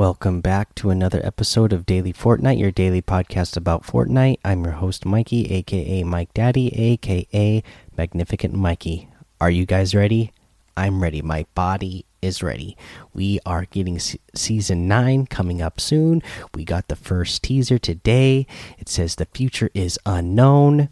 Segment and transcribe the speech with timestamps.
[0.00, 4.38] Welcome back to another episode of Daily Fortnite, your daily podcast about Fortnite.
[4.42, 7.62] I'm your host, Mikey, aka Mike Daddy, aka
[7.98, 9.10] Magnificent Mikey.
[9.42, 10.32] Are you guys ready?
[10.74, 11.20] I'm ready.
[11.20, 12.78] My body is ready.
[13.12, 16.22] We are getting se season 9 coming up soon.
[16.54, 18.46] We got the first teaser today.
[18.78, 20.88] It says the future is unknown.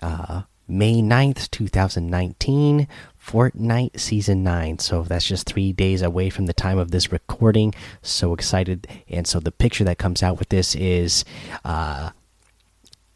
[0.00, 2.86] Uh, May 9th, 2019.
[3.24, 4.78] Fortnite Season 9.
[4.78, 7.74] So that's just three days away from the time of this recording.
[8.02, 8.86] So excited.
[9.08, 11.24] And so the picture that comes out with this is
[11.64, 12.10] uh,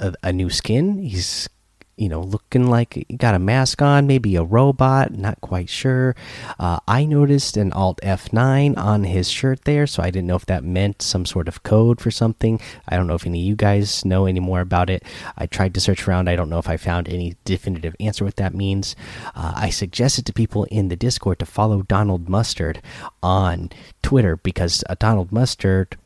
[0.00, 0.98] a, a new skin.
[0.98, 1.48] He's
[1.96, 6.16] you know, looking like got a mask on, maybe a robot, not quite sure.
[6.58, 10.46] Uh, I noticed an Alt F9 on his shirt there, so I didn't know if
[10.46, 12.60] that meant some sort of code for something.
[12.88, 15.04] I don't know if any of you guys know any more about it.
[15.36, 18.36] I tried to search around, I don't know if I found any definitive answer what
[18.36, 18.96] that means.
[19.34, 22.82] Uh, I suggested to people in the Discord to follow Donald Mustard
[23.22, 23.70] on
[24.02, 25.96] Twitter because uh, Donald Mustard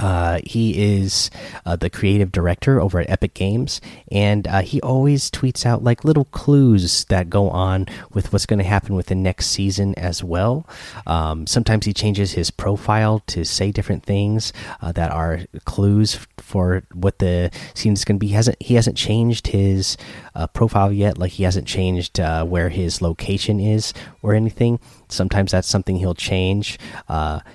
[0.00, 1.30] uh, he is
[1.64, 3.80] uh, the creative director over at Epic Games,
[4.10, 8.58] and uh, he always tweets out like little clues that go on with what's going
[8.58, 10.66] to happen with the next season as well.
[11.06, 16.82] Um, sometimes he changes his profile to say different things uh, that are clues for
[16.92, 18.28] what the scene is going to be.
[18.28, 19.96] He hasn't he hasn't changed his
[20.34, 21.18] uh, profile yet?
[21.18, 24.80] Like he hasn't changed uh, where his location is or anything.
[25.08, 26.78] Sometimes that's something he'll change.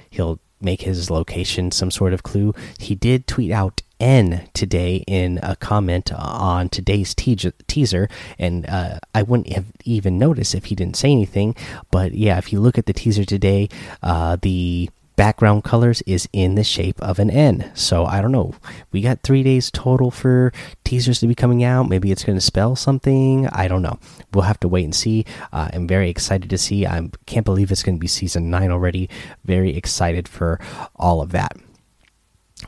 [0.09, 2.53] he'll make his location some sort of clue.
[2.79, 9.23] He did tweet out N today in a comment on today's teaser, and uh, I
[9.23, 11.55] wouldn't have even noticed if he didn't say anything.
[11.89, 13.69] But yeah, if you look at the teaser today,
[14.03, 17.69] uh, the background colors is in the shape of an N.
[17.73, 18.53] So I don't know.
[18.93, 20.53] We got three days total for
[20.85, 21.89] teasers to be coming out.
[21.89, 23.47] Maybe it's going to spell something.
[23.47, 23.99] I don't know.
[24.33, 25.25] We'll have to wait and see.
[25.51, 26.85] Uh, I'm very excited to see.
[26.85, 29.09] I can't believe it's going to be season nine already.
[29.43, 30.59] Very excited for
[30.95, 31.57] all of that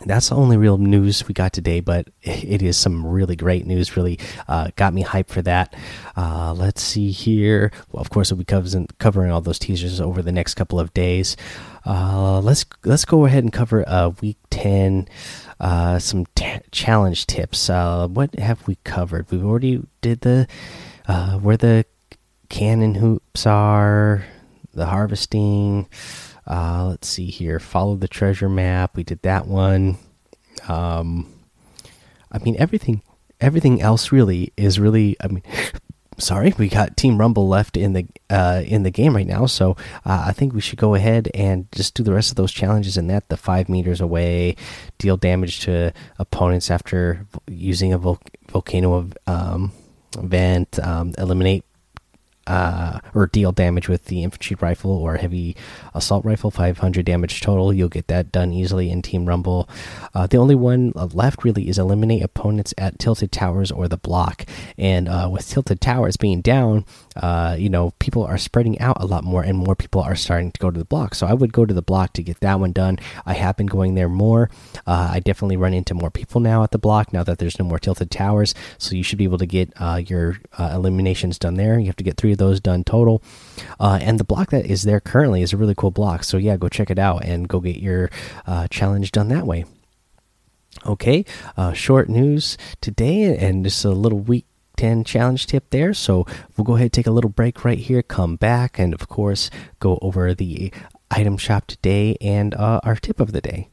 [0.05, 3.95] that's the only real news we got today, but it is some really great news.
[3.97, 5.75] Really uh, got me hyped for that.
[6.15, 7.71] Uh, let's see here.
[7.91, 10.93] Well, of course, we'll be covering, covering all those teasers over the next couple of
[10.93, 11.35] days.
[11.85, 15.07] Uh, let's let's go ahead and cover uh, week ten.
[15.59, 16.25] Uh, some
[16.71, 17.69] challenge tips.
[17.69, 19.29] Uh, what have we covered?
[19.29, 20.47] We've already did the
[21.41, 21.85] where the
[22.49, 24.23] cannon hoops are,
[24.73, 25.87] the harvesting.
[26.49, 27.59] Uh, let's see here.
[27.59, 28.95] Follow the treasure map.
[28.95, 29.97] We did that one.
[30.67, 31.31] Um,
[32.31, 33.01] I mean everything.
[33.39, 35.15] Everything else really is really.
[35.21, 35.43] I mean,
[36.17, 39.77] sorry, we got Team Rumble left in the uh, in the game right now, so
[40.05, 42.97] uh, I think we should go ahead and just do the rest of those challenges
[42.97, 43.29] and that.
[43.29, 44.55] The five meters away,
[44.97, 49.71] deal damage to opponents after using a vol volcano um,
[50.17, 51.63] event, um, eliminate
[52.49, 55.55] uh, or deal damage with the infantry rifle or heavy
[55.93, 57.71] assault rifle, 500 damage total.
[57.71, 59.69] You'll get that done easily in Team Rumble.
[60.13, 64.45] Uh, the only one left really is eliminate opponents at Tilted Towers or the block.
[64.77, 66.85] And uh, with Tilted Towers being down,
[67.19, 70.51] uh, you know, people are spreading out a lot more and more people are starting
[70.51, 71.15] to go to the block.
[71.15, 72.99] So I would go to the block to get that one done.
[73.25, 74.49] I have been going there more.
[74.87, 77.65] Uh, I definitely run into more people now at the block now that there's no
[77.65, 78.53] more Tilted Towers.
[78.77, 81.79] So you should be able to get uh, your eliminations done there.
[81.79, 83.21] You have to get three of those done total.
[83.79, 86.23] Uh, and the block that is there currently is a really cool block.
[86.23, 88.09] So yeah, go check it out and go get your
[88.45, 89.65] uh, challenge done that way.
[90.85, 91.25] Okay,
[91.57, 94.45] uh, short news today, and just a little week
[94.79, 95.93] 10 challenge tip there.
[95.93, 96.25] So
[96.55, 99.49] we'll go ahead and take a little break right here, come back, and of course,
[99.79, 100.71] go over the
[101.11, 103.67] item shop today and uh, our tip of the day.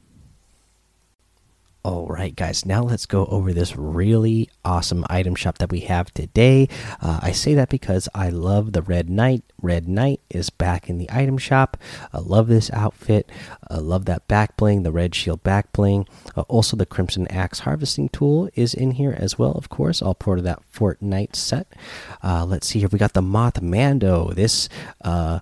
[1.87, 6.13] All right, guys, now let's go over this really awesome item shop that we have
[6.13, 6.69] today.
[7.01, 9.45] Uh, I say that because I love the Red Knight.
[9.63, 11.77] Red Knight is back in the item shop.
[12.13, 13.31] I love this outfit.
[13.71, 16.09] I love that back bling, the red shield back bling.
[16.37, 20.17] Uh, also, the Crimson Axe harvesting tool is in here as well, of course, all
[20.17, 21.73] part of that Fortnite set.
[22.21, 22.89] Uh, let's see here.
[22.89, 24.35] We got the Mothmando.
[24.35, 24.69] This,
[25.03, 25.39] uh,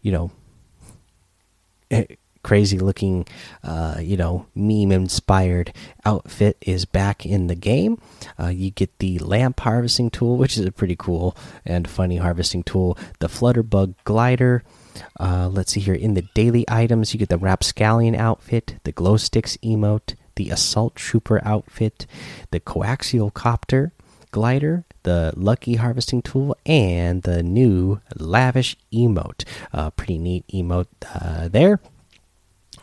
[0.00, 0.30] you know,
[2.42, 3.26] crazy looking,
[3.62, 5.72] uh, you know, meme inspired
[6.04, 8.00] outfit is back in the game.
[8.38, 12.62] Uh, you get the lamp harvesting tool, which is a pretty cool and funny harvesting
[12.62, 12.96] tool.
[13.18, 14.62] The Flutterbug glider.
[15.18, 15.94] Uh, let's see here.
[15.94, 20.96] In the daily items, you get the Rapscallion outfit, the glow sticks emote, the assault
[20.96, 22.06] trooper outfit,
[22.50, 23.92] the coaxial copter
[24.30, 29.44] glider, the lucky harvesting tool, and the new lavish emote.
[29.72, 31.80] Uh, pretty neat emote uh, there.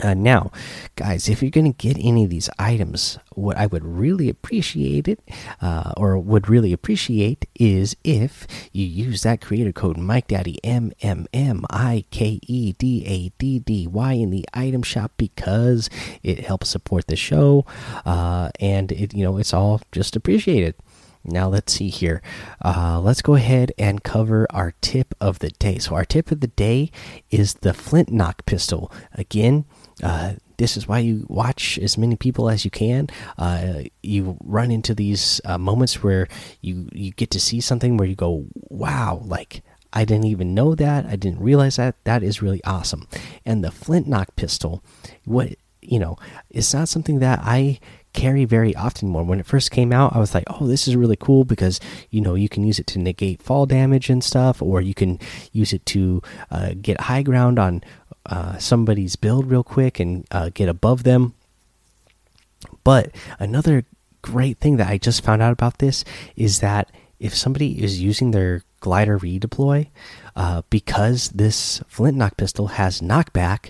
[0.01, 0.51] Uh, now,
[0.95, 5.07] guys, if you're going to get any of these items, what I would really appreciate
[5.07, 5.19] it,
[5.61, 10.91] uh, or would really appreciate, is if you use that creator code Mike Daddy M
[11.01, 15.89] M M I K E D A D D Y in the item shop because
[16.21, 17.65] it helps support the show,
[18.05, 20.75] uh, and it you know it's all just appreciated.
[21.23, 22.21] Now let's see here.
[22.63, 25.77] Uh, let's go ahead and cover our tip of the day.
[25.77, 26.89] So our tip of the day
[27.29, 28.91] is the flint knock pistol.
[29.13, 29.65] Again,
[30.03, 33.07] uh, this is why you watch as many people as you can.
[33.37, 36.27] Uh, you run into these uh, moments where
[36.61, 39.63] you you get to see something where you go, "Wow!" Like
[39.93, 41.05] I didn't even know that.
[41.05, 41.95] I didn't realize that.
[42.03, 43.07] That is really awesome.
[43.45, 44.83] And the flint knock pistol,
[45.25, 46.17] what you know,
[46.49, 47.79] it's not something that I
[48.17, 49.23] carry very often more.
[49.23, 51.79] When it first came out, I was like, "Oh, this is really cool because
[52.09, 55.19] you know you can use it to negate fall damage and stuff, or you can
[55.53, 57.83] use it to uh, get high ground on
[58.25, 61.35] uh, somebody's build real quick and uh, get above them."
[62.83, 63.85] But another
[64.23, 66.03] great thing that I just found out about this
[66.35, 66.89] is that
[67.19, 69.87] if somebody is using their glider redeploy,
[70.35, 73.69] uh, because this flint knock pistol has knockback,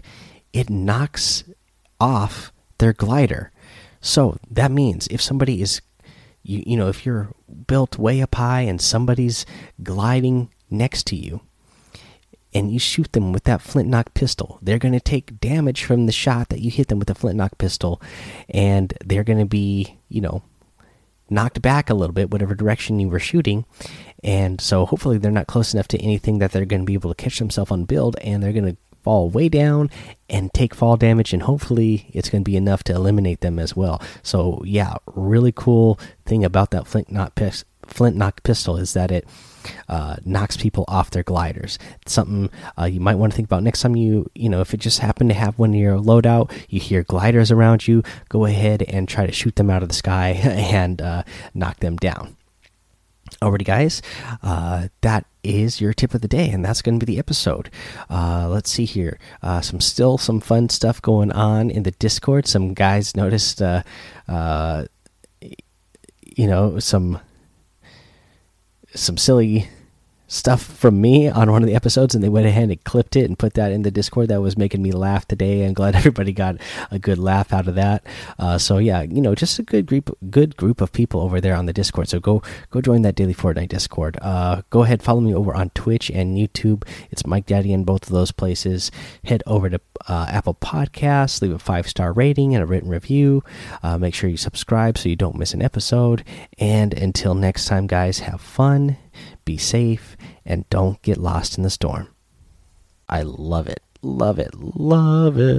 [0.54, 1.44] it knocks
[2.00, 3.52] off their glider.
[4.02, 5.82] So that means if somebody is,
[6.44, 7.30] you, you know, if you're
[7.68, 9.46] built way up high and somebody's
[9.84, 11.42] gliding next to you,
[12.54, 16.06] and you shoot them with that flint knock pistol, they're going to take damage from
[16.06, 18.02] the shot that you hit them with the flint knock pistol,
[18.50, 20.42] and they're going to be, you know,
[21.30, 23.66] knocked back a little bit, whatever direction you were shooting.
[24.24, 27.14] And so hopefully they're not close enough to anything that they're going to be able
[27.14, 29.90] to catch themselves on build, and they're going to fall way down
[30.30, 33.74] and take fall damage and hopefully it's going to be enough to eliminate them as
[33.74, 34.02] well.
[34.22, 39.10] So yeah really cool thing about that flint knock pis flint knock pistol is that
[39.10, 39.26] it
[39.88, 41.80] uh, knocks people off their gliders.
[42.02, 44.74] It's something uh, you might want to think about next time you you know if
[44.74, 48.44] it just happened to have one in your loadout you hear gliders around you go
[48.44, 51.24] ahead and try to shoot them out of the sky and uh,
[51.54, 52.37] knock them down
[53.42, 54.02] Alrighty, guys,
[54.42, 57.70] uh, that is your tip of the day, and that's going to be the episode.
[58.10, 59.20] Uh, let's see here.
[59.44, 62.48] Uh, some still some fun stuff going on in the Discord.
[62.48, 63.84] Some guys noticed, uh,
[64.28, 64.86] uh,
[65.40, 67.20] you know, some
[68.96, 69.70] some silly
[70.28, 73.26] stuff from me on one of the episodes and they went ahead and clipped it
[73.26, 74.28] and put that in the discord.
[74.28, 76.58] That was making me laugh today i'm glad everybody got
[76.92, 78.06] a good laugh out of that.
[78.38, 81.56] Uh, so yeah you know just a good group good group of people over there
[81.56, 82.10] on the discord.
[82.10, 84.18] So go go join that daily fortnite discord.
[84.22, 86.84] Uh, go ahead follow me over on twitch and youtube.
[87.10, 88.92] It's mike daddy in both of those places.
[89.24, 93.44] Head over to uh, apple podcasts leave a five star rating and a written review.
[93.82, 96.24] Uh, make sure you subscribe so you don't miss an episode.
[96.58, 98.98] And until next time guys have fun
[99.46, 102.08] be safe, and don't get lost in the storm.
[103.10, 105.58] I love it, love it, love it.